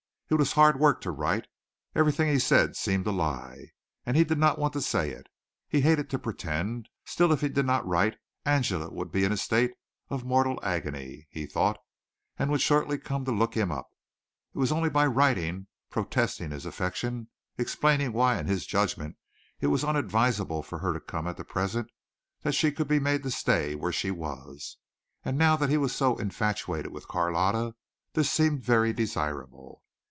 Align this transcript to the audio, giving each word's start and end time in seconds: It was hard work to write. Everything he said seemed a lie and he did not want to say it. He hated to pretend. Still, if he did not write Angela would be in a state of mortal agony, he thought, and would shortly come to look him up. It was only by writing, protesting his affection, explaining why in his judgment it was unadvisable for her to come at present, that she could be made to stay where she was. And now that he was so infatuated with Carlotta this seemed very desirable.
It 0.33 0.37
was 0.39 0.53
hard 0.53 0.79
work 0.79 1.01
to 1.01 1.11
write. 1.11 1.47
Everything 1.93 2.29
he 2.29 2.39
said 2.39 2.77
seemed 2.77 3.05
a 3.05 3.11
lie 3.11 3.71
and 4.05 4.15
he 4.15 4.23
did 4.23 4.37
not 4.37 4.57
want 4.57 4.71
to 4.71 4.81
say 4.81 5.09
it. 5.09 5.27
He 5.67 5.81
hated 5.81 6.09
to 6.09 6.17
pretend. 6.17 6.87
Still, 7.03 7.33
if 7.33 7.41
he 7.41 7.49
did 7.49 7.65
not 7.65 7.85
write 7.85 8.15
Angela 8.45 8.89
would 8.93 9.11
be 9.11 9.25
in 9.25 9.33
a 9.33 9.35
state 9.37 9.71
of 10.07 10.23
mortal 10.23 10.57
agony, 10.63 11.27
he 11.31 11.45
thought, 11.45 11.79
and 12.39 12.49
would 12.49 12.61
shortly 12.61 12.97
come 12.97 13.25
to 13.25 13.33
look 13.33 13.55
him 13.55 13.73
up. 13.73 13.89
It 14.55 14.59
was 14.59 14.71
only 14.71 14.89
by 14.89 15.05
writing, 15.05 15.67
protesting 15.89 16.51
his 16.51 16.65
affection, 16.65 17.27
explaining 17.57 18.13
why 18.13 18.39
in 18.39 18.45
his 18.47 18.65
judgment 18.65 19.17
it 19.59 19.67
was 19.67 19.83
unadvisable 19.83 20.63
for 20.63 20.79
her 20.79 20.93
to 20.93 21.01
come 21.01 21.27
at 21.27 21.45
present, 21.49 21.89
that 22.43 22.55
she 22.55 22.71
could 22.71 22.87
be 22.87 23.01
made 23.01 23.21
to 23.23 23.31
stay 23.31 23.75
where 23.75 23.91
she 23.91 24.11
was. 24.11 24.77
And 25.25 25.37
now 25.37 25.57
that 25.57 25.69
he 25.69 25.75
was 25.75 25.93
so 25.93 26.15
infatuated 26.17 26.93
with 26.93 27.09
Carlotta 27.09 27.75
this 28.13 28.31
seemed 28.31 28.63
very 28.63 28.93
desirable. 28.93 29.83